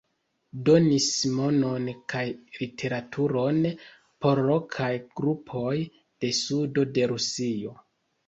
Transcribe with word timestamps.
Donis 0.67 1.07
monon 1.39 1.83
kaj 2.13 2.23
literaturon 2.55 3.61
por 4.25 4.41
lokaj 4.47 4.89
grupoj 5.21 5.77
de 6.25 6.31
sudo 6.41 6.89
de 6.97 7.05
Rusio. 7.13 7.75